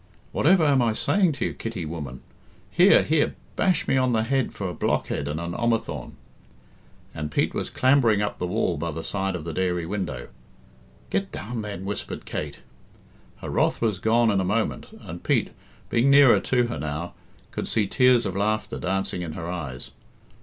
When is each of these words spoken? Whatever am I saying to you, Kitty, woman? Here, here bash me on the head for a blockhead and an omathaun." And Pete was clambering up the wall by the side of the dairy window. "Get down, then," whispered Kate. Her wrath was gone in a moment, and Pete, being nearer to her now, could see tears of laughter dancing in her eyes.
Whatever 0.31 0.65
am 0.65 0.81
I 0.81 0.93
saying 0.93 1.33
to 1.33 1.45
you, 1.45 1.53
Kitty, 1.53 1.85
woman? 1.85 2.21
Here, 2.71 3.03
here 3.03 3.35
bash 3.55 3.87
me 3.87 3.97
on 3.97 4.13
the 4.13 4.23
head 4.23 4.51
for 4.51 4.67
a 4.67 4.73
blockhead 4.73 5.27
and 5.27 5.39
an 5.39 5.53
omathaun." 5.53 6.13
And 7.13 7.29
Pete 7.29 7.53
was 7.53 7.69
clambering 7.69 8.19
up 8.19 8.39
the 8.39 8.47
wall 8.47 8.77
by 8.77 8.89
the 8.89 9.03
side 9.03 9.35
of 9.35 9.43
the 9.43 9.53
dairy 9.53 9.85
window. 9.85 10.29
"Get 11.11 11.31
down, 11.31 11.61
then," 11.61 11.85
whispered 11.85 12.25
Kate. 12.25 12.61
Her 13.41 13.51
wrath 13.51 13.79
was 13.79 13.99
gone 13.99 14.31
in 14.31 14.41
a 14.41 14.43
moment, 14.43 14.87
and 15.01 15.23
Pete, 15.23 15.51
being 15.91 16.09
nearer 16.09 16.39
to 16.39 16.65
her 16.65 16.79
now, 16.79 17.13
could 17.51 17.67
see 17.67 17.85
tears 17.85 18.25
of 18.25 18.35
laughter 18.35 18.79
dancing 18.79 19.21
in 19.21 19.33
her 19.33 19.47
eyes. 19.47 19.91